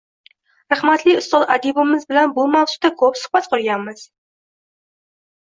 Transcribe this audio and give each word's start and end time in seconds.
Rahmatli 0.73 1.13
ustoz 1.19 1.41
adibimiz 1.55 2.07
bilan 2.13 2.33
bu 2.39 2.47
mavzuda 2.55 2.91
ko`p 3.03 3.11
suhbat 3.21 3.51
qurganmiz 3.53 4.03